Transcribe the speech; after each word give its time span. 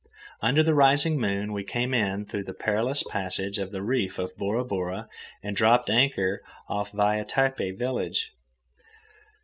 Under 0.41 0.63
the 0.63 0.73
rising 0.73 1.19
moon 1.19 1.53
we 1.53 1.63
came 1.63 1.93
in 1.93 2.25
through 2.25 2.45
the 2.45 2.55
perilous 2.55 3.03
passage 3.03 3.59
of 3.59 3.71
the 3.71 3.83
reef 3.83 4.17
of 4.17 4.35
Bora 4.35 4.63
Bora 4.65 5.07
and 5.43 5.55
dropped 5.55 5.91
anchor 5.91 6.41
off 6.67 6.91
Vaitapé 6.91 7.77
village. 7.77 8.31